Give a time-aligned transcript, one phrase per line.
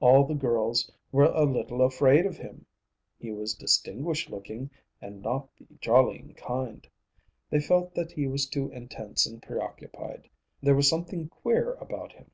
[0.00, 2.64] All the girls were a little afraid of him.
[3.18, 4.70] He was distinguished looking,
[5.02, 6.88] and not the jollying kind.
[7.50, 10.30] They felt that he was too intense and preoccupied.
[10.62, 12.30] There was something queer about him.